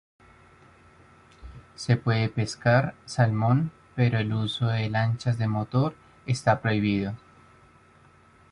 [1.75, 5.93] Se puede pescar salmón, pero el uso de lanchas de motor
[6.25, 7.13] está prohibido.